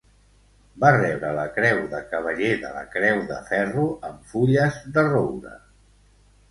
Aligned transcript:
Va 0.83 0.89
rebre 0.95 1.33
la 1.39 1.43
Creu 1.57 1.81
de 1.93 2.01
Cavaller 2.15 2.51
de 2.65 2.73
la 2.79 2.83
Creu 2.97 3.23
de 3.33 3.39
Ferro 3.53 3.87
amb 4.11 4.29
Fulles 4.35 4.83
de 4.99 5.07
Roure. 5.15 5.59